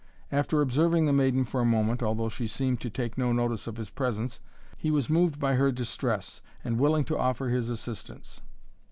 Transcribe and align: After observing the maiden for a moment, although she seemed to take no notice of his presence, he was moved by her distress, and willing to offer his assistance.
After 0.31 0.63
observing 0.63 1.05
the 1.05 1.13
maiden 1.13 1.43
for 1.45 1.61
a 1.61 1.63
moment, 1.63 2.01
although 2.01 2.27
she 2.27 2.47
seemed 2.47 2.81
to 2.81 2.89
take 2.89 3.19
no 3.19 3.31
notice 3.31 3.67
of 3.67 3.77
his 3.77 3.91
presence, 3.91 4.39
he 4.75 4.89
was 4.89 5.11
moved 5.11 5.39
by 5.39 5.53
her 5.53 5.71
distress, 5.71 6.41
and 6.63 6.79
willing 6.79 7.03
to 7.03 7.17
offer 7.19 7.49
his 7.49 7.69
assistance. 7.69 8.41